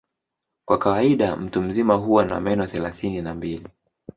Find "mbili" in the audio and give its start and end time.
3.35-3.67